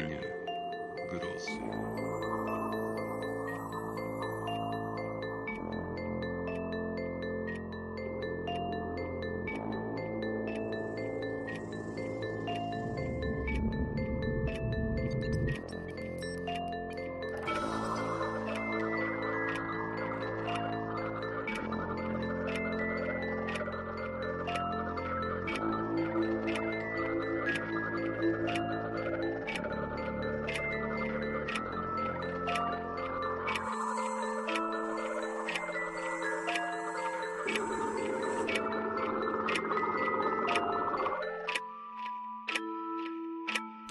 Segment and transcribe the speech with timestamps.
[0.00, 0.29] tchnienie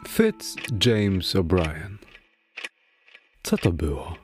[0.07, 1.97] Fitz James O'Brien.
[3.43, 4.15] Co to było?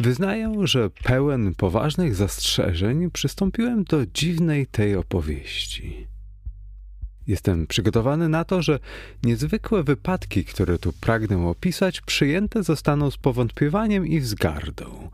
[0.00, 6.06] Wyznaję, że pełen poważnych zastrzeżeń przystąpiłem do dziwnej tej opowieści.
[7.26, 8.78] Jestem przygotowany na to, że
[9.22, 15.10] niezwykłe wypadki, które tu pragnę opisać, przyjęte zostaną z powątpiewaniem i wzgardą.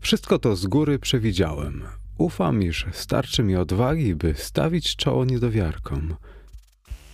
[0.00, 1.82] Wszystko to z góry przewidziałem.
[2.18, 6.14] Ufam, iż starczy mi odwagi, by stawić czoło niedowiarkom.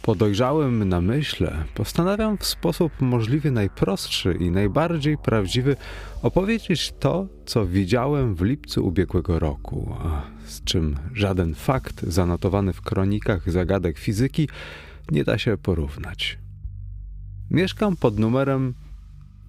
[0.03, 5.77] Po dojrzałym namyśle postanawiam w sposób możliwie najprostszy i najbardziej prawdziwy
[6.23, 12.81] opowiedzieć to, co widziałem w lipcu ubiegłego roku, a z czym żaden fakt zanotowany w
[12.81, 14.49] kronikach zagadek fizyki
[15.11, 16.39] nie da się porównać.
[17.51, 18.75] Mieszkam pod numerem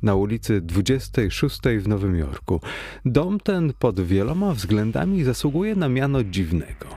[0.01, 2.61] na ulicy 26 w Nowym Jorku.
[3.05, 6.87] Dom ten pod wieloma względami zasługuje na miano dziwnego.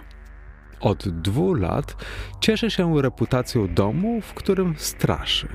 [0.80, 1.96] Od dwóch lat
[2.40, 5.48] cieszy się reputacją domu, w którym straszy.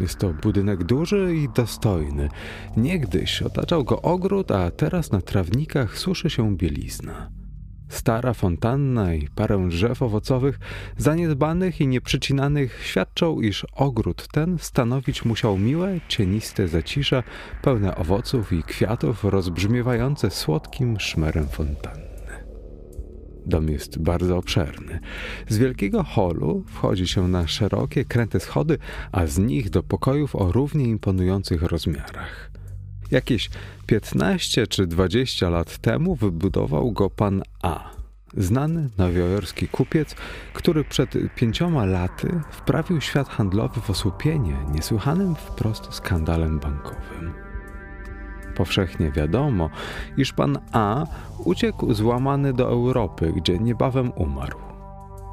[0.00, 2.28] Jest to budynek duży i dostojny.
[2.76, 7.39] Niegdyś otaczał go ogród, a teraz na trawnikach suszy się bielizna.
[7.90, 10.58] Stara fontanna i parę drzew owocowych,
[10.96, 17.22] zaniedbanych i nieprzycinanych, świadczą, iż ogród ten stanowić musiał miłe, cieniste zacisze,
[17.62, 22.10] pełne owoców i kwiatów, rozbrzmiewające słodkim szmerem fontanny.
[23.46, 25.00] Dom jest bardzo obszerny.
[25.48, 28.78] Z wielkiego holu wchodzi się na szerokie, kręte schody,
[29.12, 32.49] a z nich do pokojów o równie imponujących rozmiarach.
[33.10, 33.50] Jakieś
[33.86, 37.90] 15 czy 20 lat temu wybudował go pan A,
[38.36, 40.14] znany nowojorski kupiec,
[40.52, 47.32] który przed pięcioma laty wprawił świat handlowy w osłupienie niesłychanym wprost skandalem bankowym.
[48.56, 49.70] Powszechnie wiadomo,
[50.16, 51.06] iż pan A
[51.38, 54.69] uciekł złamany do Europy, gdzie niebawem umarł.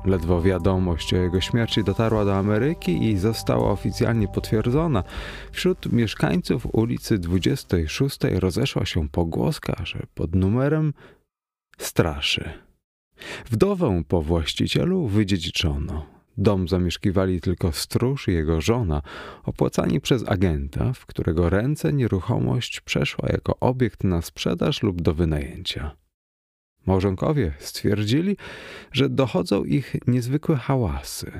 [0.07, 5.03] Ledwo wiadomość o jego śmierci dotarła do Ameryki i została oficjalnie potwierdzona.
[5.51, 10.93] Wśród mieszkańców ulicy 26 rozeszła się pogłoska, że pod numerem
[11.77, 12.49] straszy.
[13.45, 16.05] Wdowę po właścicielu wydziedziczono.
[16.37, 19.01] Dom zamieszkiwali tylko stróż i jego żona,
[19.43, 26.06] opłacani przez agenta, w którego ręce nieruchomość przeszła jako obiekt na sprzedaż lub do wynajęcia.
[26.87, 28.37] Małżonkowie stwierdzili,
[28.91, 31.31] że dochodzą ich niezwykłe hałasy.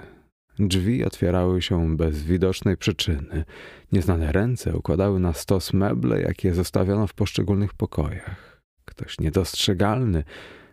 [0.60, 3.46] Drzwi otwierały się bez widocznej przyczyny.
[3.92, 8.62] Nieznane ręce układały na stos meble, jakie zostawiono w poszczególnych pokojach.
[8.86, 10.24] Ktoś niedostrzegalny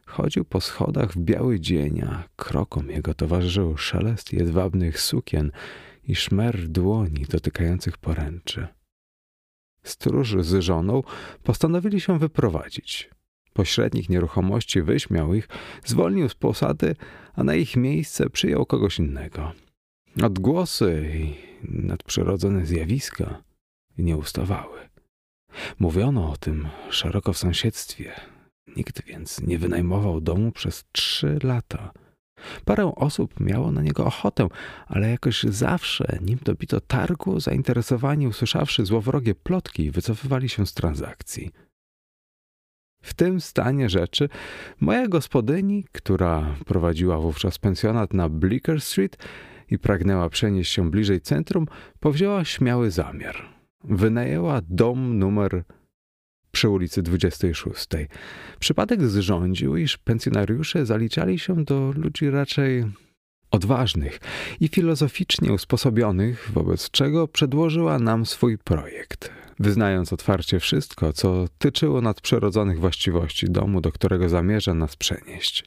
[0.07, 5.51] Chodził po schodach w biały dzień, a krokom jego towarzyszył szelest jedwabnych sukien
[6.05, 8.67] i szmer dłoni dotykających poręczy.
[9.83, 11.03] Stróż z żoną
[11.43, 13.11] postanowili się wyprowadzić.
[13.55, 15.49] Pośrednik nieruchomości wyśmiał ich,
[15.85, 16.97] zwolnił z posady,
[17.35, 19.53] a na ich miejsce przyjął kogoś innego.
[20.23, 23.43] Odgłosy i nadprzyrodzone zjawiska
[23.99, 24.79] nie ustawały.
[25.79, 28.13] Mówiono o tym szeroko w sąsiedztwie,
[28.77, 31.93] Nikt więc nie wynajmował domu przez trzy lata.
[32.65, 34.49] Parę osób miało na niego ochotę,
[34.87, 41.51] ale jakoś zawsze, nim dobito targu, zainteresowani usłyszawszy złowrogie plotki, wycofywali się z transakcji.
[43.05, 44.29] W tym stanie rzeczy
[44.81, 49.17] moja gospodyni, która prowadziła wówczas pensjonat na Bleecker Street
[49.71, 51.67] i pragnęła przenieść się bliżej centrum,
[52.01, 53.37] powzięła śmiały zamiar.
[53.85, 55.65] Wynajęła dom numer
[56.51, 57.89] przy ulicy 26.
[58.59, 62.85] Przypadek zrządził, iż pensjonariusze zaliczali się do ludzi raczej
[63.51, 64.21] odważnych
[64.61, 72.81] i filozoficznie usposobionych, wobec czego przedłożyła nam swój projekt, wyznając otwarcie wszystko, co tyczyło nadprzyrodzonych
[72.81, 75.65] właściwości domu, do którego zamierza nas przenieść.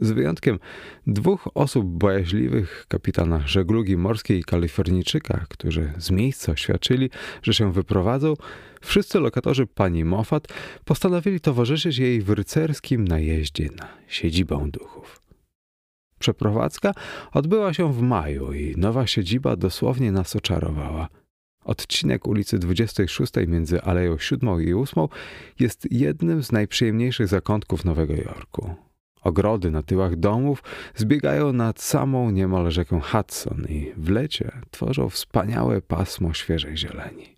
[0.00, 0.58] Z wyjątkiem
[1.06, 7.10] dwóch osób bojaźliwych, kapitana żeglugi morskiej i kalifornijczyka, którzy z miejsca oświadczyli,
[7.42, 8.34] że się wyprowadzą,
[8.80, 10.48] wszyscy lokatorzy pani Moffat
[10.84, 15.20] postanowili towarzyszyć jej w rycerskim najeździe na siedzibę duchów.
[16.18, 16.92] Przeprowadzka
[17.32, 21.08] odbyła się w maju i nowa siedziba dosłownie nas oczarowała.
[21.66, 25.06] Odcinek ulicy 26 między Aleją 7 i 8
[25.60, 28.74] jest jednym z najprzyjemniejszych zakątków Nowego Jorku.
[29.22, 30.62] Ogrody na tyłach domów
[30.94, 37.35] zbiegają nad samą niemal rzekę Hudson i w lecie tworzą wspaniałe pasmo świeżej zieleni.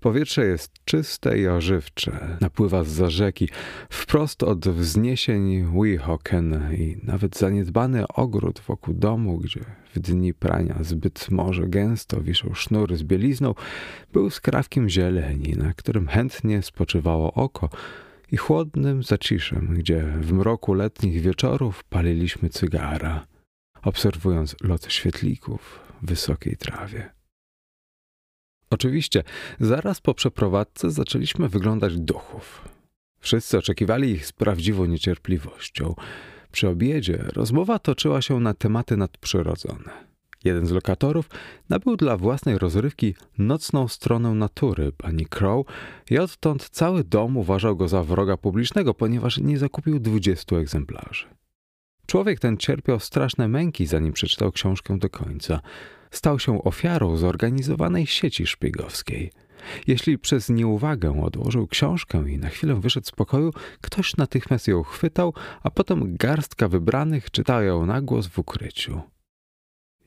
[0.00, 3.48] Powietrze jest czyste i ożywcze, napływa z rzeki,
[3.90, 9.60] wprost od wzniesień Weehawken i nawet zaniedbany ogród wokół domu, gdzie
[9.94, 13.54] w dni prania zbyt może gęsto wiszą sznury z bielizną,
[14.12, 17.68] był skrawkiem zieleni, na którym chętnie spoczywało oko
[18.32, 23.26] i chłodnym zaciszem, gdzie w mroku letnich wieczorów paliliśmy cygara,
[23.82, 27.15] obserwując lot świetlików w wysokiej trawie.
[28.70, 29.22] Oczywiście,
[29.60, 32.68] zaraz po przeprowadzce zaczęliśmy wyglądać duchów.
[33.18, 35.94] Wszyscy oczekiwali ich z prawdziwą niecierpliwością.
[36.52, 40.06] Przy obiedzie rozmowa toczyła się na tematy nadprzyrodzone.
[40.44, 41.30] Jeden z lokatorów
[41.68, 45.66] nabył dla własnej rozrywki nocną stronę natury pani Crow
[46.10, 51.26] i odtąd cały dom uważał go za wroga publicznego, ponieważ nie zakupił dwudziestu egzemplarzy.
[52.06, 55.60] Człowiek ten cierpiał straszne męki, zanim przeczytał książkę do końca.
[56.10, 59.32] Stał się ofiarą zorganizowanej sieci szpiegowskiej.
[59.86, 65.34] Jeśli przez nieuwagę odłożył książkę i na chwilę wyszedł z pokoju, ktoś natychmiast ją chwytał,
[65.62, 69.00] a potem garstka wybranych czytała ją na głos w ukryciu.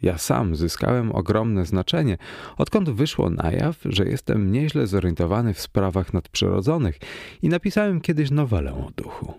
[0.01, 2.17] Ja sam zyskałem ogromne znaczenie,
[2.57, 6.99] odkąd wyszło na jaw, że jestem nieźle zorientowany w sprawach nadprzyrodzonych
[7.41, 9.33] i napisałem kiedyś nowelę o duchu.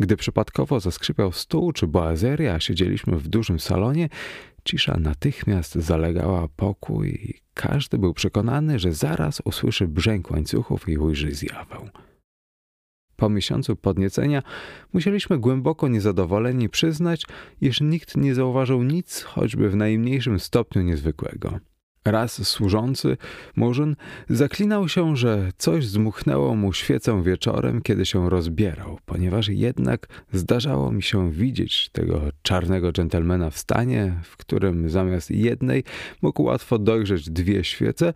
[0.00, 4.08] Gdy przypadkowo zaskrzypiał stół czy boazeria, siedzieliśmy w dużym salonie,
[4.64, 11.34] cisza natychmiast zalegała pokój i każdy był przekonany, że zaraz usłyszy brzęk łańcuchów i ujrzy
[11.34, 11.90] zjawę.
[13.16, 14.42] Po miesiącu podniecenia
[14.92, 17.26] musieliśmy głęboko niezadowoleni przyznać,
[17.60, 21.58] iż nikt nie zauważył nic, choćby w najmniejszym stopniu niezwykłego.
[22.04, 23.16] Raz służący,
[23.56, 23.96] Murzyn,
[24.28, 31.02] zaklinał się, że coś zmuchnęło mu świecę wieczorem, kiedy się rozbierał, ponieważ jednak zdarzało mi
[31.02, 35.84] się widzieć tego czarnego dżentelmena w stanie, w którym zamiast jednej
[36.22, 38.14] mógł łatwo dojrzeć dwie świece,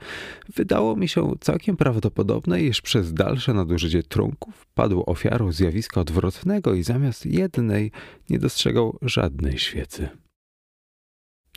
[0.54, 6.82] wydało mi się całkiem prawdopodobne, iż przez dalsze nadużycie trunków padł ofiarą zjawiska odwrotnego i
[6.82, 7.92] zamiast jednej
[8.30, 10.25] nie dostrzegał żadnej świecy.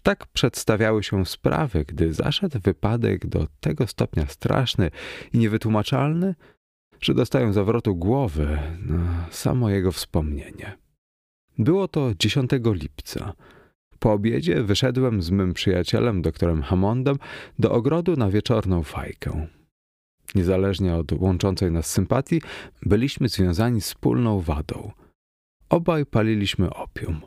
[0.03, 4.91] Tak przedstawiały się sprawy, gdy zaszedł wypadek do tego stopnia straszny
[5.33, 6.35] i niewytłumaczalny,
[7.01, 10.77] że dostają zawrotu głowy na samo jego wspomnienie.
[11.57, 13.33] Było to 10 lipca.
[13.99, 17.17] Po obiedzie wyszedłem z mym przyjacielem, doktorem Hammondem,
[17.59, 19.47] do ogrodu na wieczorną fajkę.
[20.35, 22.41] Niezależnie od łączącej nas sympatii,
[22.85, 24.91] byliśmy związani wspólną wadą.
[25.69, 27.21] Obaj paliliśmy opium.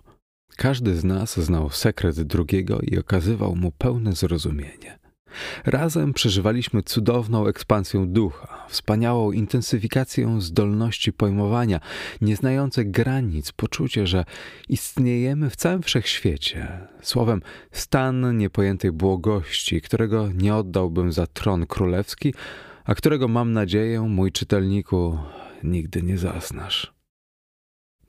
[0.56, 5.02] Każdy z nas znał sekret drugiego i okazywał mu pełne zrozumienie.
[5.64, 11.80] Razem przeżywaliśmy cudowną ekspansję ducha, wspaniałą intensyfikację zdolności pojmowania,
[12.20, 14.24] nieznające granic, poczucie, że
[14.68, 16.78] istniejemy w całym wszechświecie.
[17.02, 22.34] Słowem, stan niepojętej błogości, którego nie oddałbym za tron królewski,
[22.84, 25.18] a którego mam nadzieję, mój czytelniku,
[25.64, 27.01] nigdy nie zaznasz.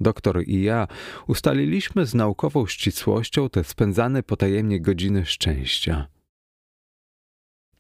[0.04, 0.88] Doktor i ja
[1.28, 6.08] ustaliliśmy z naukową ścisłością te spędzane potajemnie godziny szczęścia.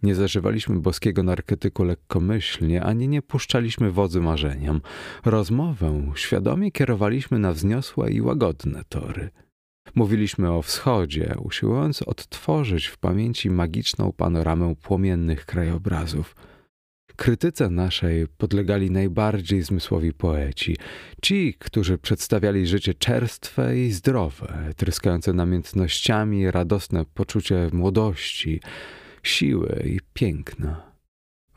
[0.03, 4.81] Nie zażywaliśmy boskiego narkotyku lekkomyślnie, ani nie puszczaliśmy wodzy marzeniom.
[5.25, 9.29] Rozmowę świadomie kierowaliśmy na wzniosłe i łagodne tory.
[9.95, 16.35] Mówiliśmy o wschodzie, usiłując odtworzyć w pamięci magiczną panoramę płomiennych krajobrazów–
[17.23, 20.77] Krytyce naszej podlegali najbardziej zmysłowi poeci,
[21.21, 28.61] ci, którzy przedstawiali życie czerstwe i zdrowe, tryskające namiętnościami, radosne poczucie młodości,
[29.23, 30.91] siły i piękna.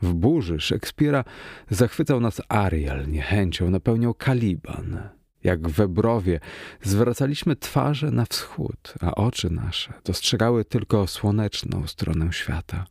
[0.01, 1.23] W burzy Szekspira
[1.69, 5.09] zachwycał nas Ariel, niechęcią napełniał Kaliban.
[5.43, 6.39] Jak w Ebrowie
[6.81, 12.85] zwracaliśmy twarze na wschód, a oczy nasze dostrzegały tylko słoneczną stronę świata.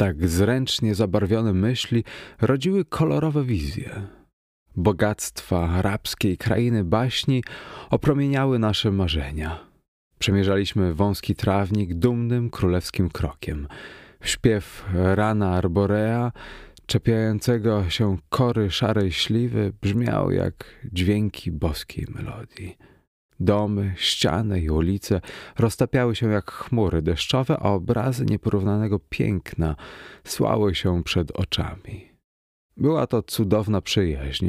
[0.00, 2.04] Tak zręcznie zabarwione myśli
[2.40, 3.90] rodziły kolorowe wizje.
[4.76, 7.44] Bogactwa arabskiej krainy baśni
[7.90, 9.58] opromieniały nasze marzenia.
[10.18, 13.68] Przemierzaliśmy wąski trawnik dumnym królewskim krokiem.
[14.22, 16.32] Śpiew rana arborea
[16.86, 22.76] czepiającego się kory szarej śliwy brzmiał jak dźwięki boskiej melodii.
[23.40, 25.20] Domy, ściany i ulice
[25.58, 29.76] roztapiały się jak chmury deszczowe, a obrazy nieporównanego piękna
[30.24, 32.10] słały się przed oczami.
[32.76, 34.48] Była to cudowna przyjaźń.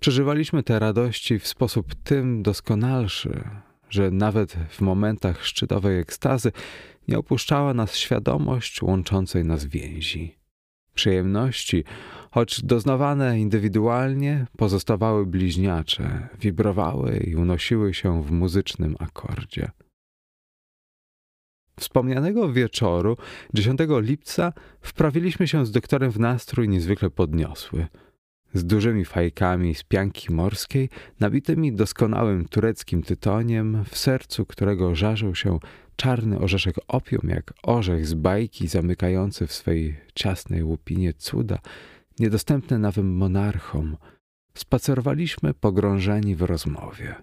[0.00, 3.44] Przeżywaliśmy te radości w sposób tym doskonalszy,
[3.90, 6.52] że nawet w momentach szczytowej ekstazy
[7.08, 10.41] nie opuszczała nas świadomość łączącej nas więzi.
[10.94, 11.84] Przyjemności,
[12.30, 19.70] choć doznawane indywidualnie, pozostawały bliźniacze, wibrowały i unosiły się w muzycznym akordzie.
[21.80, 23.16] Wspomnianego wieczoru,
[23.54, 27.86] 10 lipca, wprawiliśmy się z doktorem w nastrój niezwykle podniosły.
[28.54, 30.88] Z dużymi fajkami z pianki morskiej,
[31.20, 35.58] nabitymi doskonałym tureckim tytoniem, w sercu którego żarzył się
[35.96, 41.58] czarny orzeszek opium, jak orzech z bajki zamykający w swej ciasnej łupinie cuda,
[42.18, 43.96] niedostępne nowym monarchom,
[44.54, 47.14] spacerowaliśmy pogrążeni w rozmowie.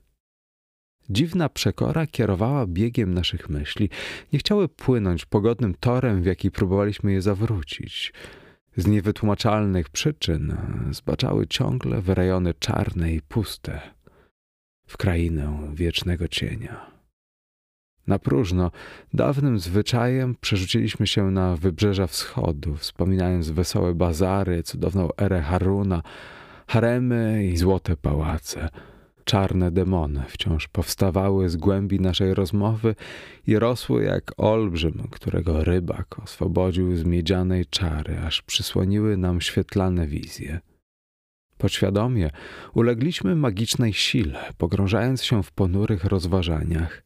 [1.09, 3.89] Dziwna przekora kierowała biegiem naszych myśli.
[4.33, 8.13] Nie chciały płynąć pogodnym torem, w jaki próbowaliśmy je zawrócić.
[8.79, 10.57] Z niewytłumaczalnych przyczyn
[10.91, 13.81] zbaczały ciągle w rejony czarne i puste,
[14.87, 16.91] w krainę wiecznego cienia.
[18.07, 18.71] Na próżno,
[19.13, 26.03] dawnym zwyczajem przerzuciliśmy się na wybrzeża wschodu, wspominając wesołe bazary, cudowną erę Haruna,
[26.67, 28.69] haremy i złote pałace–
[29.29, 32.95] czarne demony wciąż powstawały z głębi naszej rozmowy
[33.47, 40.59] i rosły jak olbrzym, którego rybak oswobodził z miedzianej czary, aż przysłoniły nam świetlane wizje.
[41.57, 42.29] Podświadomie
[42.73, 47.03] ulegliśmy magicznej sile, pogrążając się w ponurych rozważaniach.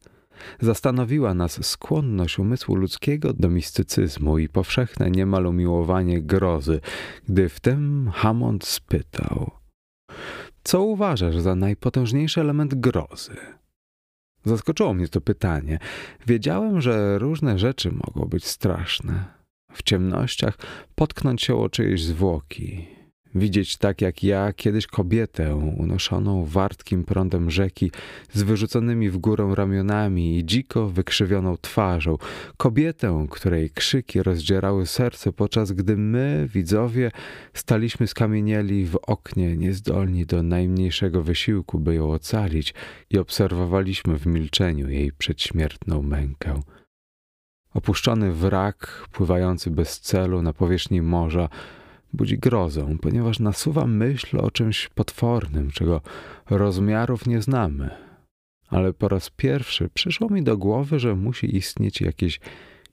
[0.60, 6.80] Zastanowiła nas skłonność umysłu ludzkiego do mistycyzmu i powszechne niemal umiłowanie grozy,
[7.28, 9.50] gdy w tym Hammond spytał–
[10.64, 13.36] co uważasz za najpotężniejszy element grozy?
[14.44, 15.78] Zaskoczyło mnie to pytanie.
[16.26, 19.24] Wiedziałem, że różne rzeczy mogą być straszne.
[19.72, 20.58] W ciemnościach
[20.94, 22.86] potknąć się o czyjeś zwłoki,
[23.34, 27.90] Widzieć tak jak ja kiedyś kobietę unoszoną wartkim prądem rzeki
[28.32, 32.18] z wyrzuconymi w górę ramionami i dziko wykrzywioną twarzą.
[32.56, 37.10] Kobietę, której krzyki rozdzierały serce, podczas gdy my, widzowie,
[37.54, 42.74] staliśmy skamienieli w oknie, niezdolni do najmniejszego wysiłku, by ją ocalić
[43.10, 46.60] i obserwowaliśmy w milczeniu jej przedśmiertną mękę.
[47.74, 51.48] Opuszczony wrak, pływający bez celu na powierzchni morza,
[52.14, 56.00] budzi grozą, ponieważ nasuwa myśl o czymś potwornym, czego
[56.50, 57.90] rozmiarów nie znamy.
[58.68, 62.40] Ale po raz pierwszy przyszło mi do głowy, że musi istnieć jakieś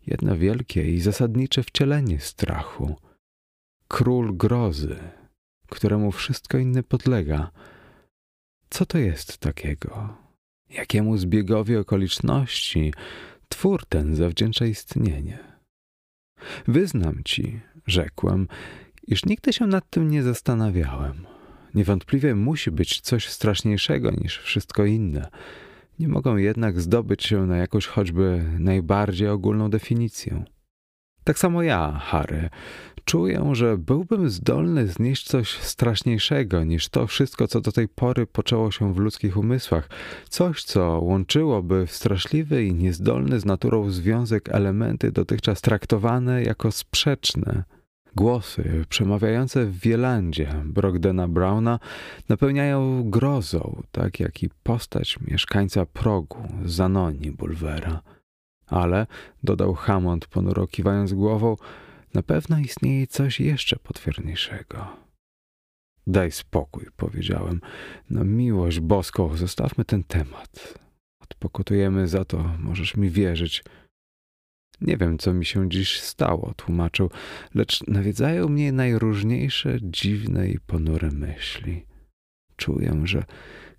[0.07, 2.95] jedno wielkie i zasadnicze wcielenie strachu.
[3.87, 4.99] Król grozy,
[5.69, 7.51] któremu wszystko inne podlega.
[8.69, 10.17] Co to jest takiego?
[10.69, 12.93] Jakiemu zbiegowi okoliczności
[13.49, 15.39] twór ten zawdzięcza istnienie?
[16.67, 18.47] Wyznam ci, rzekłem,
[19.07, 21.25] iż nigdy się nad tym nie zastanawiałem.
[21.73, 25.29] Niewątpliwie musi być coś straszniejszego niż wszystko inne.
[25.99, 30.43] Nie mogą jednak zdobyć się na jakąś choćby najbardziej ogólną definicję.
[31.23, 32.49] Tak samo ja, Harry,
[33.05, 38.71] czuję, że byłbym zdolny znieść coś straszniejszego niż to wszystko, co do tej pory poczęło
[38.71, 39.89] się w ludzkich umysłach.
[40.29, 47.63] Coś, co łączyłoby w straszliwy i niezdolny z naturą związek elementy dotychczas traktowane jako sprzeczne.
[48.15, 51.79] Głosy przemawiające w Wielandzie Brogdena Browna
[52.29, 58.01] napełniają grozą, tak jak i postać mieszkańca progu Zanoni Bulwera.
[58.67, 59.07] Ale,
[59.43, 61.57] dodał Hammond ponuro kiwając głową,
[62.13, 64.87] na pewno istnieje coś jeszcze potwierniejszego.
[66.07, 67.61] Daj spokój, powiedziałem.
[68.09, 70.79] Na miłość boską zostawmy ten temat.
[71.19, 73.63] Odpokutujemy za to, możesz mi wierzyć–
[74.81, 77.09] nie wiem, co mi się dziś stało, tłumaczył,
[77.55, 81.85] lecz nawiedzają mnie najróżniejsze dziwne i ponure myśli.
[82.55, 83.23] Czuję, że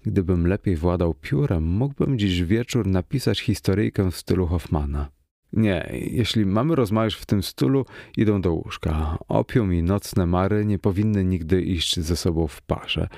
[0.07, 5.09] gdybym lepiej władał piórem, mógłbym dziś wieczór napisać historyjkę w stylu Hoffmana.
[5.53, 9.19] Nie, jeśli mamy rozmawiać w tym stylu, idą do łóżka.
[9.29, 13.09] Opium i nocne mary nie powinny nigdy iść ze sobą w parze.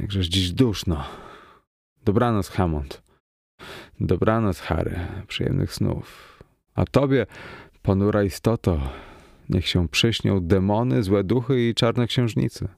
[0.00, 1.04] Jakżeż dziś duszno.
[2.04, 3.02] Dobranoc, Hammond.
[4.00, 4.98] Dobranoc, Harry.
[5.26, 6.31] Przyjemnych snów.
[6.74, 7.26] A tobie,
[7.82, 8.80] ponura istoto,
[9.48, 12.68] niech się przyśnią demony, złe duchy i czarne księżnice.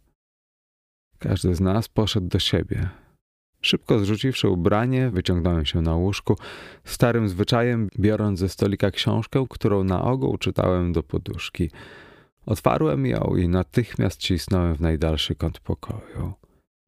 [1.19, 2.89] Każdy z nas poszedł do siebie.
[3.61, 6.37] Szybko zrzuciwszy ubranie, wyciągnąłem się na łóżku,
[6.85, 11.71] starym zwyczajem biorąc ze stolika książkę, którą na ogół czytałem do poduszki.
[12.47, 16.33] Otwarłem ją i natychmiast cisnąłem w najdalszy kąt pokoju.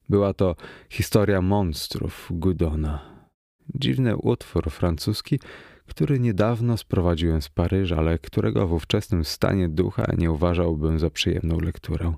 [0.09, 0.57] Była to
[0.91, 3.17] historia monstrów Gudona.
[3.75, 5.41] Dziwny utwór francuski,
[5.87, 11.61] który niedawno sprowadziłem z Paryża, ale którego w ówczesnym stanie ducha nie uważałbym za przyjemną
[11.61, 12.15] lekturę.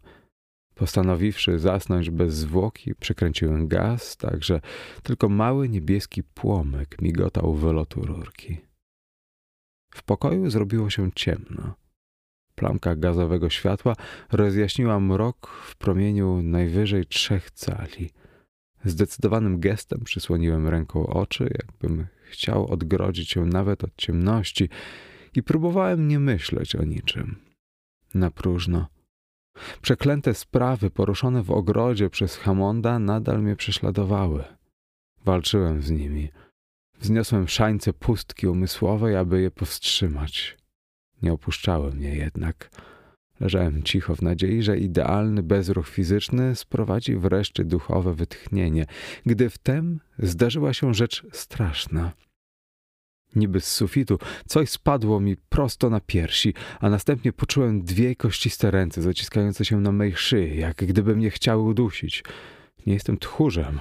[0.75, 4.61] Postanowiwszy zasnąć bez zwłoki, przykręciłem gaz, tak że
[5.03, 8.59] tylko mały niebieski płomyk migotał wylotu rurki.
[9.95, 11.75] W pokoju zrobiło się ciemno.
[12.55, 13.95] Plamka gazowego światła
[14.33, 18.11] rozjaśniła mrok w promieniu najwyżej trzech cali.
[18.85, 24.69] Zdecydowanym gestem przysłoniłem ręką oczy, jakbym chciał odgrodzić się nawet od ciemności
[25.35, 27.37] i próbowałem nie myśleć o niczym.
[28.15, 28.87] Na próżno.
[29.83, 34.45] Przeklęte sprawy poruszone w ogrodzie przez Hamonda nadal mnie prześladowały.
[35.25, 36.29] Walczyłem z nimi.
[37.01, 40.57] Wzniosłem szańce pustki umysłowej, aby je powstrzymać.
[41.23, 42.71] Nie opuszczały mnie jednak.
[43.41, 48.87] Leżałem cicho w nadziei, że idealny bezruch fizyczny sprowadzi wreszcie duchowe wytchnienie,
[49.27, 52.13] gdy wtem zdarzyła się rzecz straszna.
[53.37, 59.03] Niby z sufitu coś spadło mi prosto na piersi, a następnie poczułem dwie kościste ręce
[59.03, 62.25] zaciskające się na mej szyi, jak gdyby mnie chciały udusić.
[62.87, 63.81] Nie jestem tchórzem.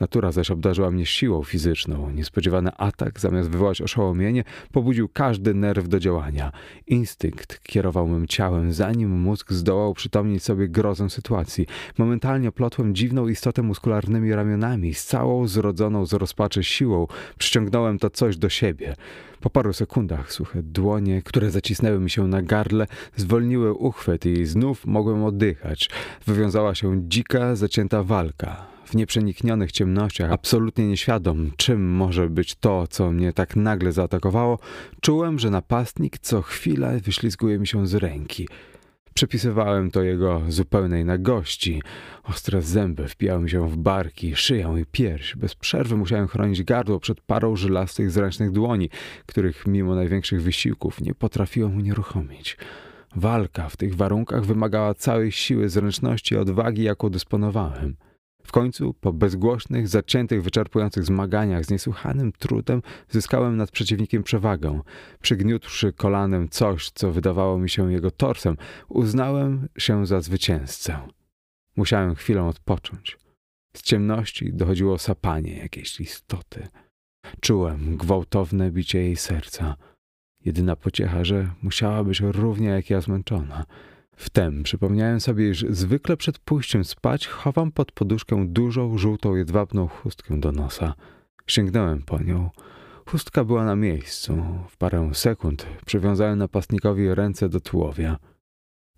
[0.00, 2.10] Natura zaś obdarzyła mnie siłą fizyczną.
[2.10, 6.52] Niespodziewany atak, zamiast wywołać oszołomienie, pobudził każdy nerw do działania.
[6.86, 11.66] Instynkt kierował mym ciałem, zanim mózg zdołał przytomnieć sobie grozę sytuacji.
[11.98, 17.06] Momentalnie plotłem dziwną istotę muskularnymi ramionami, z całą zrodzoną z rozpaczy siłą
[17.38, 18.94] przyciągnąłem to coś do siebie.
[19.40, 22.86] Po paru sekundach suche dłonie, które zacisnęły mi się na gardle,
[23.16, 25.90] zwolniły uchwyt i znów mogłem oddychać.
[26.26, 33.12] Wywiązała się dzika, zacięta walka w nieprzeniknionych ciemnościach, absolutnie nieświadom, czym może być to, co
[33.12, 34.58] mnie tak nagle zaatakowało,
[35.00, 38.48] czułem, że napastnik co chwilę wyślizguje mi się z ręki.
[39.14, 41.82] Przepisywałem to jego zupełnej nagości.
[42.24, 45.36] Ostre zęby wpijały mi się w barki, szyję i pierś.
[45.36, 48.90] Bez przerwy musiałem chronić gardło przed parą żylastych, zręcznych dłoni,
[49.26, 52.56] których mimo największych wysiłków nie potrafiłem unieruchomić.
[53.16, 57.96] Walka w tych warunkach wymagała całej siły, zręczności i odwagi, jaką dysponowałem.
[58.46, 64.80] W końcu, po bezgłośnych, zaciętych, wyczerpujących zmaganiach z niesłychanym trudem, zyskałem nad przeciwnikiem przewagę.
[65.20, 68.56] Przygniótłszy kolanem coś, co wydawało mi się jego torsem,
[68.88, 70.98] uznałem się za zwycięzcę.
[71.76, 73.18] Musiałem chwilę odpocząć.
[73.76, 76.68] Z ciemności dochodziło sapanie jakiejś istoty.
[77.40, 79.76] Czułem gwałtowne bicie jej serca.
[80.44, 83.64] Jedyna pociecha, że musiała być równie jak ja zmęczona.
[84.16, 90.40] Wtem przypomniałem sobie, iż zwykle przed pójściem spać chowam pod poduszkę dużą, żółtą, jedwabną chustkę
[90.40, 90.94] do nosa.
[91.46, 92.50] Sięgnąłem po nią.
[93.06, 94.44] Chustka była na miejscu.
[94.68, 98.18] W parę sekund przywiązałem napastnikowi ręce do tułowia.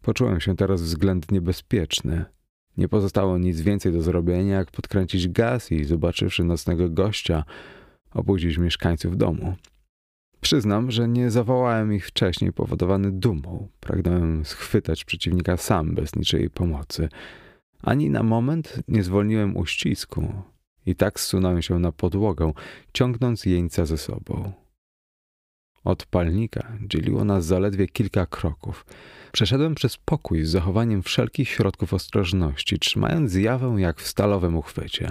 [0.02, 2.24] Poczułem się teraz względnie bezpieczny.
[2.76, 7.44] Nie pozostało nic więcej do zrobienia, jak podkręcić gaz i, zobaczywszy nocnego gościa,
[8.10, 9.54] obudzić mieszkańców domu.
[10.40, 13.68] Przyznam, że nie zawołałem ich wcześniej powodowany dumą.
[13.80, 17.08] Pragnąłem schwytać przeciwnika sam, bez niczyjej pomocy.
[17.82, 20.32] Ani na moment nie zwolniłem uścisku
[20.86, 22.52] i tak zsunąłem się na podłogę,
[22.92, 24.52] ciągnąc jeńca ze sobą.
[25.84, 28.86] Od palnika dzieliło nas zaledwie kilka kroków.
[29.32, 35.10] Przeszedłem przez pokój z zachowaniem wszelkich środków ostrożności, trzymając zjawę jak w stalowym uchwycie.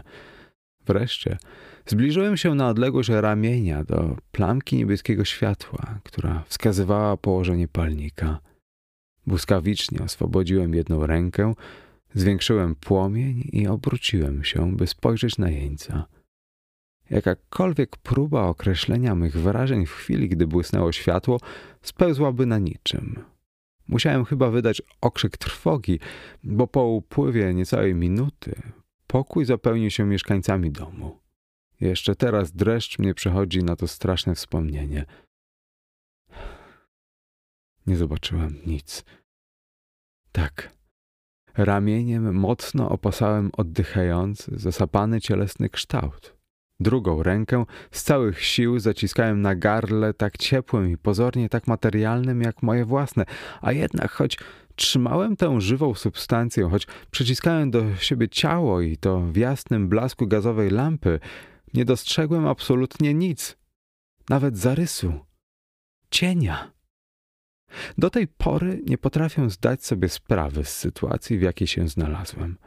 [0.86, 1.38] Wreszcie
[1.88, 8.40] Zbliżyłem się na odległość ramienia do plamki niebieskiego światła, która wskazywała położenie palnika.
[9.28, 11.54] Błyskawicznie oswobodziłem jedną rękę,
[12.14, 16.06] zwiększyłem płomień i obróciłem się, by spojrzeć na jeńca.
[17.10, 21.40] Jakakolwiek próba określenia mych wrażeń w chwili, gdy błysnęło światło,
[21.82, 23.24] spełzłaby na niczym.
[23.88, 26.00] Musiałem chyba wydać okrzyk trwogi,
[26.44, 28.62] bo po upływie niecałej minuty
[29.08, 31.27] pokój zapełnił się mieszkańcami domu.
[31.80, 35.06] Jeszcze teraz dreszcz mnie przechodzi na to straszne wspomnienie.
[37.88, 39.04] Nie zobaczyłem nic.
[40.32, 40.78] Tak.
[41.58, 46.38] Ramieniem mocno opasałem oddychający, zasapany cielesny kształt.
[46.80, 52.64] Drugą rękę z całych sił zaciskałem na gardle tak ciepłym i pozornie tak materialnym jak
[52.64, 53.26] moje własne,
[53.62, 54.38] a jednak choć
[54.76, 60.70] trzymałem tę żywą substancję, choć przyciskałem do siebie ciało i to w jasnym blasku gazowej
[60.70, 61.20] lampy,
[61.74, 63.58] nie dostrzegłem absolutnie nic,
[64.30, 65.20] nawet zarysu,
[66.12, 66.72] cienia.
[67.98, 72.58] Do tej pory nie potrafię zdać sobie sprawy z sytuacji, w jakiej się znalazłem.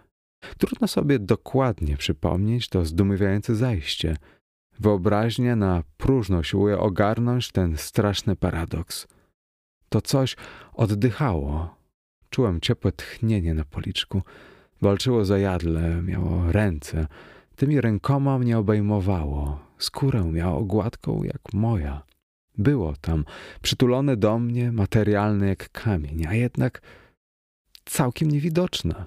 [0.58, 4.16] Trudno sobie dokładnie przypomnieć to zdumiewające zajście.
[4.78, 9.06] Wyobraźnia na próżno siłuje ogarnąć ten straszny paradoks.
[9.88, 10.36] To coś
[10.72, 11.80] oddychało,
[12.30, 14.22] Czułem ciepłe tchnienie na policzku.
[14.82, 17.06] Walczyło zajadle, miało ręce.
[17.60, 19.58] Tymi rękoma mnie obejmowało.
[19.78, 22.02] Skórę miało gładką jak moja.
[22.58, 23.24] Było tam,
[23.62, 26.82] przytulone do mnie, materialne jak kamień, a jednak
[27.84, 29.04] całkiem niewidoczne.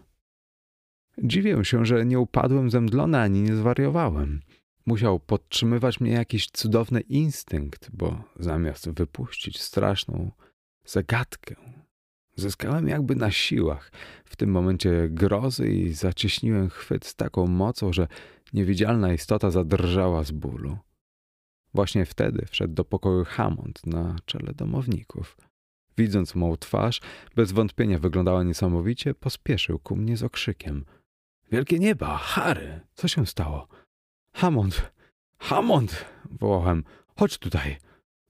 [1.17, 4.41] Dziwię się, że nie upadłem zemdlony ani nie zwariowałem.
[4.85, 10.31] Musiał podtrzymywać mnie jakiś cudowny instynkt, bo zamiast wypuścić straszną
[10.85, 11.55] zagadkę,
[12.35, 13.91] zyskałem jakby na siłach
[14.25, 18.07] w tym momencie grozy i zacieśniłem chwyt z taką mocą, że
[18.53, 20.77] niewidzialna istota zadrżała z bólu.
[21.73, 25.37] Właśnie wtedy wszedł do pokoju Hammond na czele domowników.
[25.97, 27.01] Widząc mą twarz,
[27.35, 30.85] bez wątpienia wyglądała niesamowicie, pospieszył ku mnie z okrzykiem.
[31.51, 33.67] Wielkie nieba, Harry, co się stało?
[34.35, 34.91] Hammond,
[35.37, 36.83] Hammond, wołałem,
[37.15, 37.77] chodź tutaj.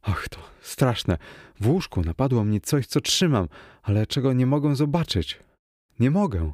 [0.02, 1.18] Ach, to straszne.
[1.60, 3.48] W łóżku napadło mnie coś, co trzymam,
[3.82, 5.40] ale czego nie mogę zobaczyć.
[6.00, 6.52] Nie mogę.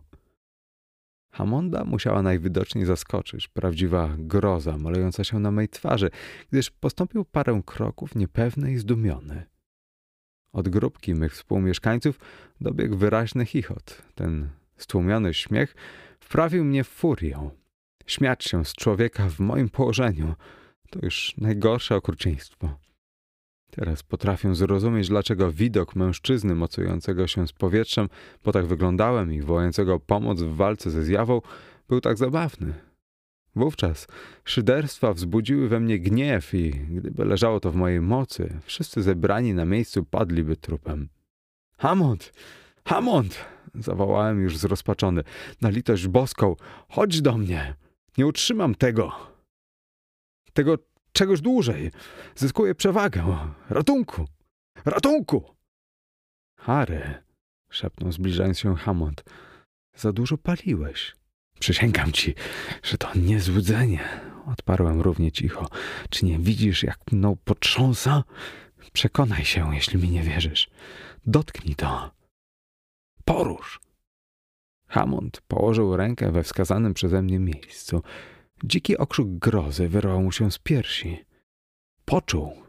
[1.40, 6.10] Hamonda musiała najwidoczniej zaskoczyć, prawdziwa groza malejąca się na mej twarzy,
[6.52, 9.46] gdyż postąpił parę kroków niepewny i zdumiony.
[10.54, 12.20] Od grupki mych współmieszkańców
[12.62, 14.02] dobiegł wyraźny chichot.
[14.16, 15.76] Ten stłumiony śmiech
[16.20, 17.50] wprawił mnie w furię.
[18.06, 20.36] Śmiać się z człowieka w moim położeniu
[20.90, 22.80] to już najgorsze okrucieństwo.
[23.72, 28.10] Teraz potrafię zrozumieć, dlaczego widok mężczyzny mocującego się z powietrzem,
[28.44, 31.42] bo tak wyglądałem i wołającego pomoc w walce ze zjawą,
[31.90, 32.74] był tak zabawny.
[33.56, 34.08] Wówczas
[34.46, 39.66] szyderstwa wzbudziły we mnie gniew i gdyby leżało to w mojej mocy, wszyscy zebrani na
[39.66, 41.10] miejscu padliby trupem.
[41.78, 42.34] Hamont!
[42.86, 43.46] Hamont!
[43.76, 45.24] zawołałem już zrozpaczony.
[45.62, 46.56] Na litość boską,
[46.90, 47.76] chodź do mnie!
[48.18, 49.12] Nie utrzymam tego!
[50.54, 50.78] Tego
[51.12, 51.92] czegoś dłużej.
[52.36, 53.38] Zyskuję przewagę.
[53.70, 54.28] Ratunku!
[54.86, 55.56] Ratunku!
[56.58, 57.24] Harry,
[57.70, 59.24] szepnął zbliżając się Hammond.
[59.96, 61.16] Za dużo paliłeś.
[61.60, 62.36] Przysięgam ci,
[62.84, 64.22] że to nie złudzenie.
[64.46, 65.68] Odparłem równie cicho.
[66.10, 68.24] Czy nie widzisz, jak mną potrząsa?
[68.94, 70.70] Przekonaj się, jeśli mi nie wierzysz.
[71.26, 72.12] Dotknij to.
[73.26, 73.80] Porusz.
[74.88, 78.04] Hammond położył rękę we wskazanym przeze mnie miejscu.
[78.64, 81.26] Dziki okrzyk grozy wyrwał mu się z piersi.
[82.06, 82.64] Poczuł.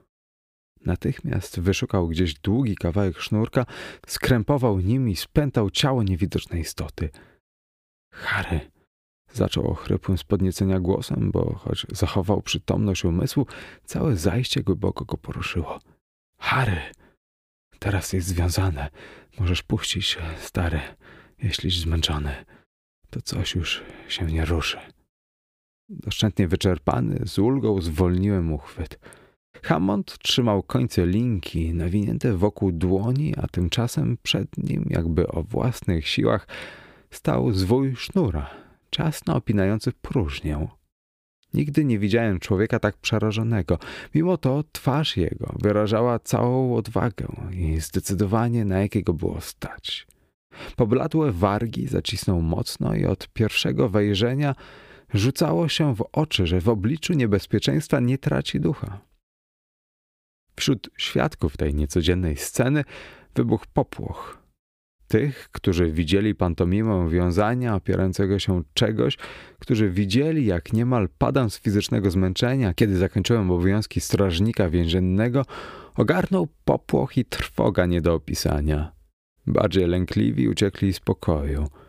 [0.85, 3.67] Natychmiast wyszukał gdzieś długi kawałek sznurka,
[4.07, 7.11] skrępował nim i spętał ciało niewidocznej istoty.
[8.13, 8.61] Harry,
[9.33, 13.47] zaczął ochrypłym z podniecenia głosem, bo choć zachował przytomność umysłu,
[13.85, 15.79] całe zajście głęboko go poruszyło.
[16.39, 16.81] Harry,
[17.79, 18.91] teraz jest związane.
[19.39, 20.81] Możesz puścić się, stary,
[21.43, 22.45] jeśliś zmęczony.
[23.11, 24.79] To coś już się nie ruszy.
[25.91, 28.99] Doszczętnie wyczerpany, z ulgą zwolniłem uchwyt.
[29.63, 36.47] Hammond trzymał końce linki nawinięte wokół dłoni, a tymczasem przed nim, jakby o własnych siłach,
[37.11, 38.51] stał zwój sznura,
[38.91, 40.69] ciasno opinający próżnię.
[41.55, 43.79] Nigdy nie widziałem człowieka tak przerażonego.
[44.15, 50.07] Mimo to twarz jego wyrażała całą odwagę i zdecydowanie na jakiego było stać.
[50.77, 54.55] Pobladłe wargi zacisnął mocno i od pierwszego wejrzenia
[55.15, 59.01] rzucało się w oczy, że w obliczu niebezpieczeństwa nie traci ducha.
[60.57, 62.85] Wśród świadków tej niecodziennej sceny
[63.35, 64.41] wybuchł popłoch.
[65.09, 69.17] Tych, którzy widzieli pantomimę wiązania opierającego się czegoś,
[69.59, 75.45] którzy widzieli, jak niemal padam z fizycznego zmęczenia, kiedy zakończyłem obowiązki strażnika więziennego,
[75.95, 78.93] ogarnął popłoch i trwoga nie do opisania.
[79.47, 81.67] Bardziej lękliwi uciekli z pokoju–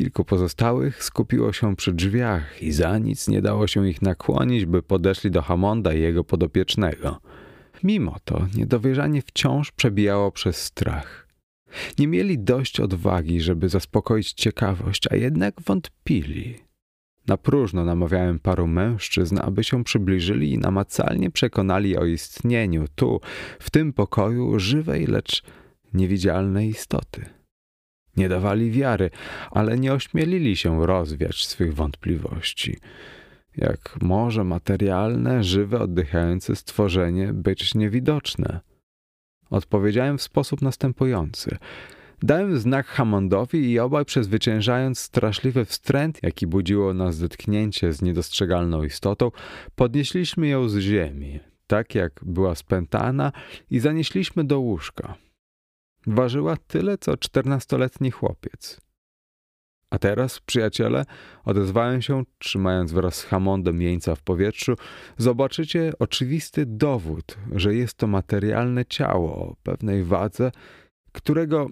[0.00, 4.82] Kilku pozostałych skupiło się przy drzwiach i za nic nie dało się ich nakłonić, by
[4.82, 7.20] podeszli do Hamonda i jego podopiecznego.
[7.82, 11.28] Mimo to niedowierzanie wciąż przebijało przez strach.
[11.98, 16.58] Nie mieli dość odwagi, żeby zaspokoić ciekawość, a jednak wątpili.
[17.26, 23.20] Na próżno namawiałem paru mężczyzn, aby się przybliżyli i namacalnie przekonali o istnieniu tu,
[23.58, 25.42] w tym pokoju, żywej, lecz
[25.94, 27.39] niewidzialnej istoty.
[28.16, 29.10] Nie dawali wiary,
[29.50, 32.76] ale nie ośmielili się rozwiać swych wątpliwości.
[33.56, 38.60] Jak może materialne, żywe, oddychające stworzenie być niewidoczne?
[39.50, 41.58] Odpowiedziałem w sposób następujący.
[42.22, 49.30] Dałem znak Hammondowi i obaj przezwyciężając straszliwy wstręt, jaki budziło nas zetknięcie z niedostrzegalną istotą,
[49.74, 53.32] podnieśliśmy ją z ziemi, tak jak była spętana
[53.70, 55.14] i zanieśliśmy do łóżka.
[56.06, 58.80] Ważyła tyle, co czternastoletni chłopiec.
[59.90, 61.04] A teraz, przyjaciele,
[61.44, 64.74] odezwałem się, trzymając wraz z Hammondem jeńca w powietrzu,
[65.18, 70.52] zobaczycie oczywisty dowód, że jest to materialne ciało o pewnej wadze,
[71.12, 71.66] którego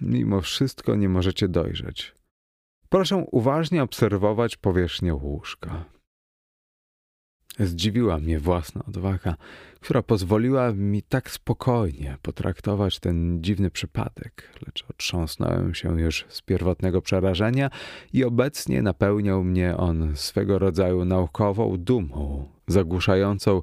[0.00, 2.14] mimo wszystko nie możecie dojrzeć.
[2.88, 5.84] Proszę uważnie obserwować powierzchnię łóżka.
[7.60, 9.36] Zdziwiła mnie własna odwaga,
[9.80, 17.02] która pozwoliła mi tak spokojnie potraktować ten dziwny przypadek, lecz otrząsnąłem się już z pierwotnego
[17.02, 17.70] przerażenia
[18.12, 23.62] i obecnie napełniał mnie on swego rodzaju naukową dumą, zagłuszającą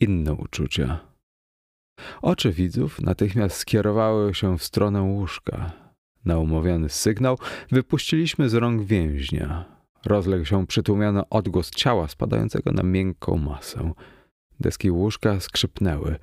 [0.00, 1.00] inne uczucia.
[2.22, 5.72] Oczy widzów natychmiast skierowały się w stronę łóżka.
[6.24, 7.38] Na umówiony sygnał
[7.70, 13.92] wypuściliśmy z rąk więźnia, Rozległ się przytłumiony odgłos ciała spadającego na miękką masę.
[14.60, 16.16] Deski łóżka skrzypnęły.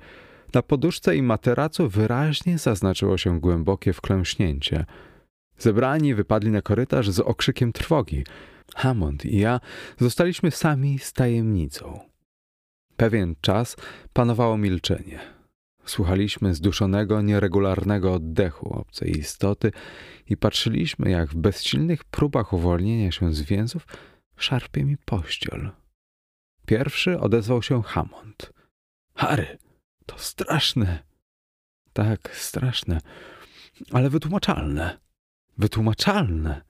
[0.54, 4.84] Na poduszce i materacu wyraźnie zaznaczyło się głębokie wklęśnięcie.
[5.58, 8.24] Zebrani wypadli na korytarz z okrzykiem trwogi.
[8.76, 9.60] Hammond i ja
[9.98, 12.00] zostaliśmy sami z tajemnicą.
[12.96, 13.76] Pewien czas
[14.12, 15.33] panowało milczenie.
[15.86, 19.72] Słuchaliśmy zduszonego, nieregularnego oddechu obcej istoty
[20.26, 23.86] i patrzyliśmy, jak w bezsilnych próbach uwolnienia się z więzów
[24.36, 25.70] szarpie mi pościel.
[26.66, 28.52] Pierwszy odezwał się Hammond.
[29.14, 29.58] Harry,
[30.06, 31.02] to straszne.
[31.92, 33.00] Tak, straszne,
[33.92, 34.98] ale wytłumaczalne.
[35.58, 36.62] Wytłumaczalne.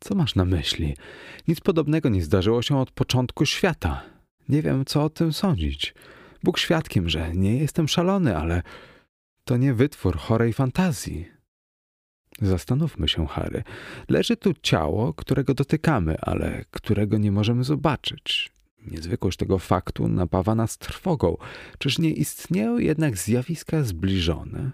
[0.00, 0.96] Co masz na myśli?
[1.48, 4.02] Nic podobnego nie zdarzyło się od początku świata.
[4.48, 5.94] Nie wiem, co o tym sądzić.
[6.44, 8.62] Bóg świadkiem, że nie jestem szalony, ale
[9.44, 11.28] to nie wytwór chorej fantazji.
[12.40, 13.62] Zastanówmy się, Harry.
[14.08, 18.52] Leży tu ciało, którego dotykamy, ale którego nie możemy zobaczyć.
[18.86, 21.36] Niezwykłość tego faktu napawa nas trwogą.
[21.78, 24.70] Czyż nie istnieją jednak zjawiska zbliżone?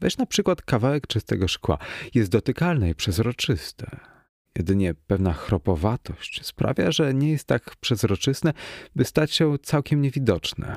[0.00, 1.78] Weź na przykład kawałek czystego szkła.
[2.14, 4.15] Jest dotykalne i przezroczyste.
[4.56, 8.52] Jedynie pewna chropowatość sprawia, że nie jest tak przezroczyste,
[8.96, 10.76] by stać się całkiem niewidoczne.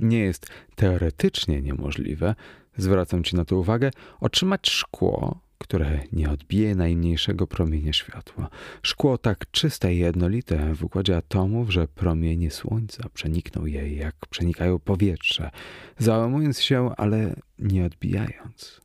[0.00, 2.34] Nie jest teoretycznie niemożliwe,
[2.76, 8.48] zwracam ci na to uwagę, otrzymać szkło, które nie odbije najmniejszego promienia światła.
[8.82, 14.78] Szkło tak czyste i jednolite w układzie atomów, że promienie słońca przenikną je jak przenikają
[14.78, 15.50] powietrze,
[15.98, 18.79] załamując się, ale nie odbijając.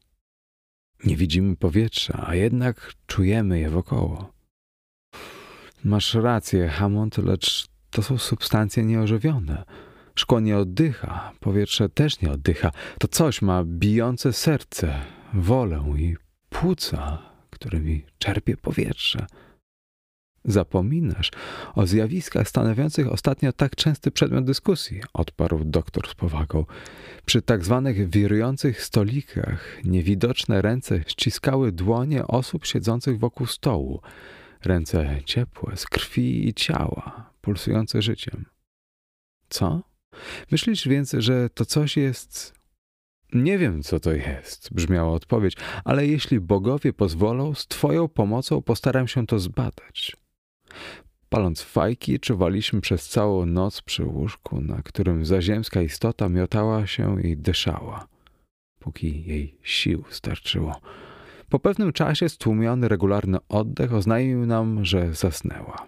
[1.03, 4.33] Nie widzimy powietrza, a jednak czujemy je wokoło.
[5.83, 9.63] Masz rację, Hammond, lecz to są substancje nieożywione.
[10.15, 12.71] Szkło nie oddycha, powietrze też nie oddycha.
[12.99, 15.01] To coś ma bijące serce,
[15.33, 16.15] wolę i
[16.49, 19.25] płuca, którymi czerpie powietrze.
[20.45, 21.31] Zapominasz
[21.75, 26.65] o zjawiskach stanowiących ostatnio tak częsty przedmiot dyskusji, odparł doktor z powagą.
[27.25, 34.01] Przy tak zwanych wirujących stolikach niewidoczne ręce ściskały dłonie osób siedzących wokół stołu.
[34.63, 38.45] Ręce ciepłe, z krwi i ciała, pulsujące życiem.
[39.49, 39.81] Co?
[40.51, 42.53] Myślisz więc, że to coś jest.
[43.33, 49.07] Nie wiem, co to jest, brzmiała odpowiedź, ale jeśli bogowie pozwolą, z Twoją pomocą postaram
[49.07, 50.24] się to zbadać.
[51.29, 57.37] Paląc fajki, czuwaliśmy przez całą noc przy łóżku, na którym zaziemska istota miotała się i
[57.37, 58.07] dyszała,
[58.79, 60.81] póki jej sił starczyło.
[61.49, 65.87] Po pewnym czasie stłumiony regularny oddech oznajmił nam, że zasnęła.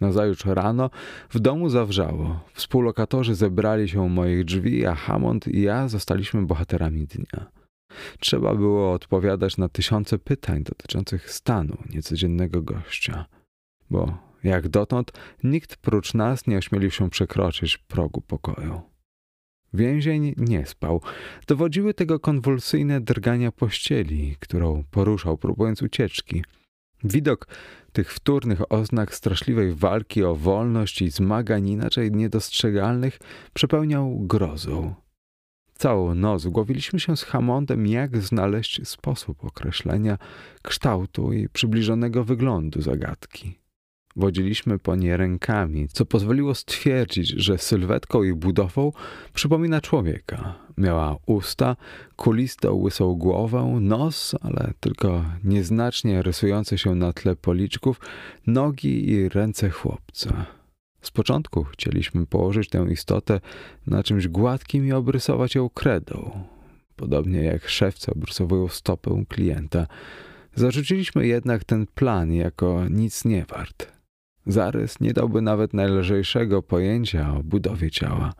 [0.00, 0.90] Nazajutrz rano
[1.30, 2.40] w domu zawrzało.
[2.52, 7.46] Współlokatorzy zebrali się u moich drzwi, a Hammond i ja zostaliśmy bohaterami dnia.
[8.18, 13.26] Trzeba było odpowiadać na tysiące pytań dotyczących stanu niecodziennego gościa,
[13.90, 15.12] bo jak dotąd
[15.44, 18.80] nikt prócz nas nie ośmielił się przekroczyć progu pokoju.
[19.74, 21.02] Więzień nie spał.
[21.46, 26.44] Dowodziły tego konwulsyjne drgania pościeli, którą poruszał, próbując ucieczki.
[27.04, 27.46] Widok
[27.92, 33.18] tych wtórnych oznak straszliwej walki o wolność i zmagań inaczej niedostrzegalnych
[33.54, 34.94] przepełniał grozą.
[35.74, 40.18] Całą noc głowiliśmy się z Hammondem, jak znaleźć sposób określenia
[40.62, 43.59] kształtu i przybliżonego wyglądu zagadki.
[44.20, 48.92] Wodziliśmy po nie rękami, co pozwoliło stwierdzić, że sylwetką i budową
[49.34, 50.54] przypomina człowieka.
[50.78, 51.76] Miała usta,
[52.16, 58.00] kulistą łysą głowę, nos, ale tylko nieznacznie rysujący się na tle policzków,
[58.46, 60.46] nogi i ręce chłopca.
[61.02, 63.40] Z początku chcieliśmy położyć tę istotę
[63.86, 66.44] na czymś gładkim i obrysować ją kredą,
[66.96, 69.86] podobnie jak szewce obrysowują stopę klienta.
[70.54, 73.99] Zarzuciliśmy jednak ten plan jako nic nie wart.
[74.52, 78.32] Zarys nie dałby nawet najlżejszego pojęcia o budowie ciała.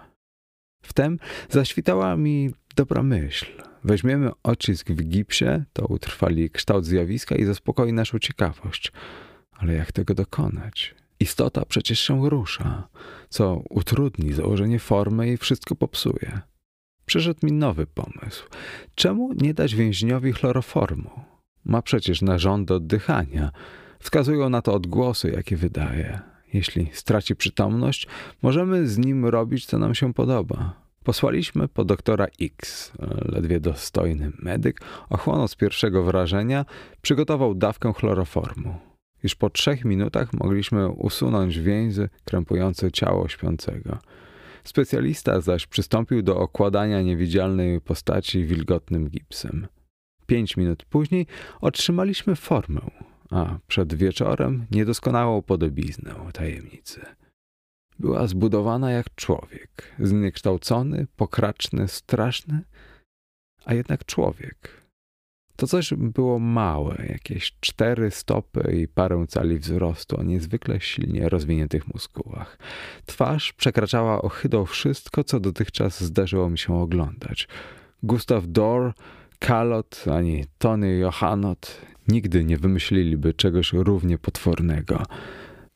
[0.83, 1.19] Wtem
[1.49, 3.47] zaświtała mi dobra myśl.
[3.85, 8.93] Weźmiemy odcisk w gipsie, to utrwali kształt zjawiska i zaspokoi naszą ciekawość.
[9.53, 10.95] Ale jak tego dokonać?
[11.21, 12.89] Istota przecież się rusza,
[13.29, 16.41] co utrudni założenie formy i wszystko popsuje.
[17.07, 18.49] Przyszedł mi nowy pomysł.
[18.95, 21.11] Czemu nie dać więźniowi chloroformu?
[21.65, 23.51] Ma przecież narządy oddychania.
[24.01, 26.21] Wskazują na to odgłosy, jakie wydaje.
[26.53, 28.07] Jeśli straci przytomność,
[28.43, 30.75] możemy z nim robić, co nam się podoba.
[31.05, 32.93] Posłaliśmy po doktora X.
[33.25, 36.65] Ledwie dostojny medyk ochłonął z pierwszego wrażenia,
[37.03, 38.75] przygotował dawkę chloroformu.
[39.23, 43.99] Już po trzech minutach mogliśmy usunąć więzy krępujące ciało śpiącego.
[44.65, 49.67] Specjalista zaś przystąpił do okładania niewidzialnej postaci wilgotnym gipsem.
[50.27, 51.27] Pięć minut później
[51.61, 52.81] otrzymaliśmy formę,
[53.31, 57.01] a przed wieczorem niedoskonałą podobiznę tajemnicy.
[57.99, 62.61] Była zbudowana jak człowiek, zniekształcony, pokraczny, straszny,
[63.65, 64.81] a jednak człowiek.
[65.57, 71.89] To coś było małe, jakieś cztery stopy i parę cali wzrostu o niezwykle silnie rozwiniętych
[71.95, 72.59] muskułach.
[73.07, 77.49] Twarz przekraczała ohydą wszystko, co dotychczas zdarzyło mi się oglądać.
[78.03, 78.93] Gustav Dor,
[79.41, 85.03] Kalot ani Tony Johannot nigdy nie wymyśliliby czegoś równie potwornego.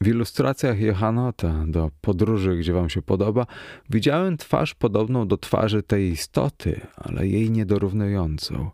[0.02, 3.46] W ilustracjach Johannota do podróży, gdzie wam się podoba,
[3.90, 8.70] widziałem twarz podobną do twarzy tej istoty, ale jej niedorównującą.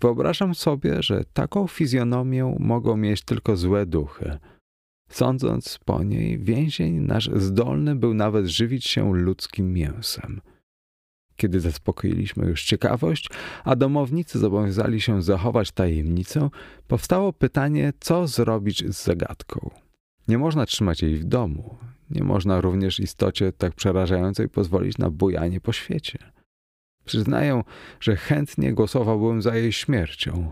[0.00, 4.38] Wyobrażam sobie, że taką fizjonomię mogą mieć tylko złe duchy.
[5.08, 10.40] Sądząc po niej, więzień nasz zdolny był nawet żywić się ludzkim mięsem.
[11.36, 13.28] Kiedy zaspokoiliśmy już ciekawość,
[13.64, 16.50] a domownicy zobowiązali się zachować tajemnicę,
[16.88, 19.70] powstało pytanie, co zrobić z zagadką.
[20.28, 21.76] Nie można trzymać jej w domu.
[22.10, 26.18] Nie można również istocie tak przerażającej pozwolić na bujanie po świecie.
[27.04, 27.62] Przyznaję,
[28.00, 30.50] że chętnie głosowałbym za jej śmiercią.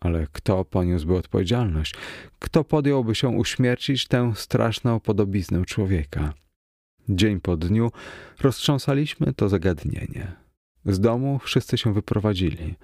[0.00, 1.94] Ale kto poniósłby odpowiedzialność?
[2.38, 6.32] Kto podjąłby się uśmiercić tę straszną podobiznę człowieka?
[7.10, 7.90] Dzień po dniu
[8.40, 10.32] roztrząsaliśmy to zagadnienie.
[10.84, 12.74] Z domu wszyscy się wyprowadzili.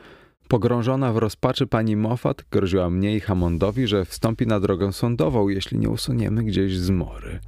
[0.48, 5.78] Pogrążona w rozpaczy pani Moffat groziła mnie i Hammondowi, że wstąpi na drogę sądową, jeśli
[5.78, 7.40] nie usuniemy gdzieś z mory.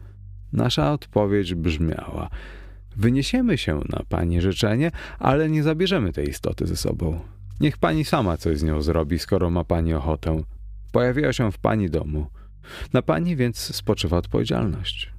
[0.52, 2.28] Nasza odpowiedź brzmiała:
[2.96, 7.20] Wyniesiemy się na pani życzenie, ale nie zabierzemy tej istoty ze sobą.
[7.60, 10.42] Niech pani sama coś z nią zrobi, skoro ma pani ochotę.
[10.92, 12.26] Pojawiła się w pani domu.
[12.92, 15.17] Na pani więc spoczywa odpowiedzialność.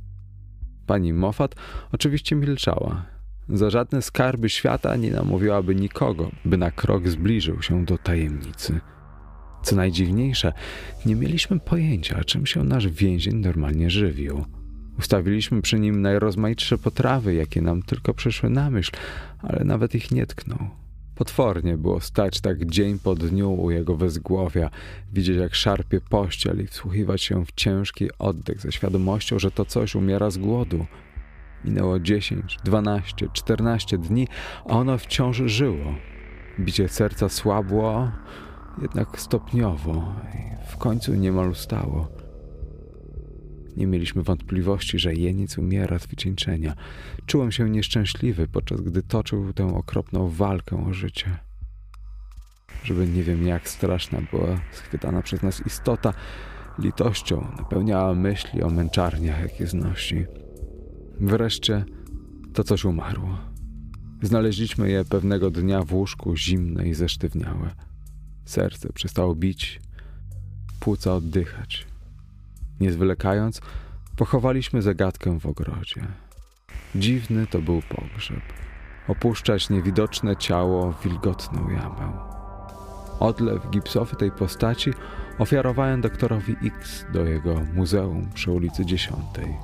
[0.90, 1.56] Pani Moffat
[1.92, 3.06] oczywiście milczała.
[3.50, 8.80] Za żadne skarby świata nie namówiłaby nikogo, by na krok zbliżył się do tajemnicy.
[9.64, 10.54] Co najdziwniejsze,
[11.06, 14.46] nie mieliśmy pojęcia, czym się nasz więzień normalnie żywił.
[15.00, 18.92] Ustawiliśmy przy nim najrozmaitsze potrawy, jakie nam tylko przyszły na myśl,
[19.40, 20.70] ale nawet ich nie tknął.
[21.20, 24.70] Potwornie było stać tak dzień po dniu u jego wezgłowia,
[25.14, 29.96] widzieć jak szarpie pościel i wsłuchiwać się w ciężki oddech ze świadomością, że to coś
[29.96, 30.86] umiera z głodu.
[31.66, 34.28] Minęło dziesięć, dwanaście, czternaście dni,
[34.66, 35.96] a ono wciąż żyło.
[36.60, 38.12] Bicie serca słabło,
[38.82, 42.19] jednak stopniowo i w końcu niemal ustało.
[43.78, 46.76] Nie mieliśmy wątpliwości, że jeniec umiera z wycieńczenia.
[47.26, 51.38] Czułem się nieszczęśliwy, podczas gdy toczył tę okropną walkę o życie.
[52.84, 56.14] Żeby nie wiem jak straszna była schwytana przez nas istota,
[56.80, 60.26] litością napełniała myśli o męczarniach, jakie znosi.
[61.20, 61.86] Wreszcie
[62.54, 63.38] to coś umarło.
[64.22, 67.76] Znaleźliśmy je pewnego dnia w łóżku zimne i zesztywniałe.
[68.46, 69.82] Serce przestało bić,
[70.80, 71.89] płuca oddychać.
[72.80, 73.62] Nie zwlekając,
[74.16, 76.02] pochowaliśmy zagadkę w ogrodzie.
[76.96, 78.42] Dziwny to był pogrzeb.
[79.08, 82.14] Opuszczać niewidoczne ciało w wilgotną jamę.
[83.20, 84.94] Odlew gipsowy tej postaci
[85.40, 89.58] ofiarowałem doktorowi X do jego muzeum przy ulicy Dziesiątej.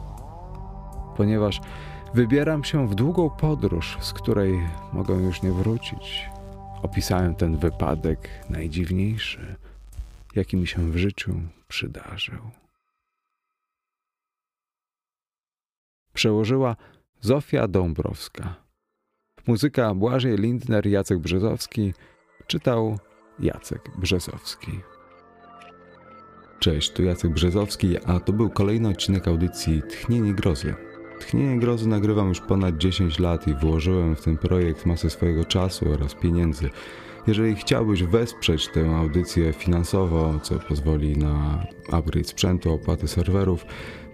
[1.18, 1.62] Ponieważ
[2.14, 4.60] wybieram się w długą podróż, z której
[4.94, 6.30] mogę już nie wrócić,
[6.82, 9.56] opisałem ten wypadek najdziwniejszy,
[10.36, 11.36] jaki mi się w życiu
[11.68, 12.65] przydarzył.
[16.16, 16.76] Przełożyła
[17.22, 18.56] Zofia Dąbrowska.
[19.48, 21.94] Muzyka Błażej Lindner, Jacek Brzezowski.
[22.48, 23.00] Czytał
[23.40, 24.72] Jacek Brzezowski.
[26.60, 30.76] Cześć, tu Jacek Brzezowski, a to był kolejny odcinek audycji Tchnienie Grozy.
[31.20, 35.92] Tchnienie Grozy nagrywam już ponad 10 lat i włożyłem w ten projekt masę swojego czasu
[35.92, 36.70] oraz pieniędzy.
[37.28, 43.66] Jeżeli chciałbyś wesprzeć tę audycję finansowo, co pozwoli na upgrade sprzętu, opłaty serwerów,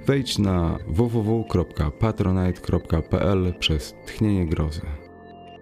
[0.05, 4.81] wejdź na www.patronite.pl przez tchnienie grozy.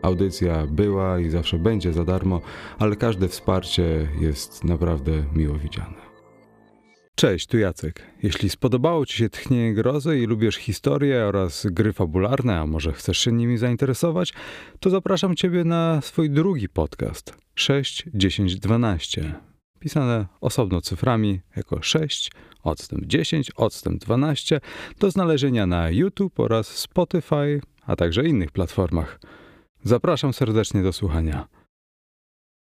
[0.01, 2.41] Audycja była i zawsze będzie za darmo,
[2.79, 6.09] ale każde wsparcie jest naprawdę miło widziane.
[7.15, 8.01] Cześć, tu Jacek.
[8.23, 13.17] Jeśli spodobało Ci się Tchnienie Grozy i lubisz historię oraz gry fabularne, a może chcesz
[13.17, 14.33] się nimi zainteresować,
[14.79, 19.35] to zapraszam Ciebie na swój drugi podcast 6, 10, 12.
[19.79, 22.31] Pisane osobno cyframi jako 6,
[22.69, 24.61] odstęp 10, odstęp 12
[24.99, 29.19] do znalezienia na YouTube oraz Spotify, a także innych platformach.
[29.83, 31.58] Zapraszam serdecznie do słuchania.